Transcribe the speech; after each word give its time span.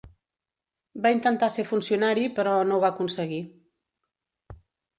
Va 1.03 1.11
intentar 1.15 1.49
ser 1.57 1.65
funcionari 1.73 2.25
però 2.39 2.55
no 2.73 2.81
ho 2.81 2.81
va 2.87 2.91
aconseguir. 2.97 3.41